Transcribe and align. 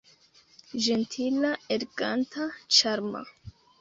Ĝentila, 0.85 1.51
eleganta, 1.75 2.49
ĉarma! 2.79 3.23